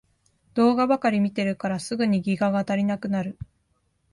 [0.55, 3.37] 動画ばかり見てるからすぐにギガが足りなくなる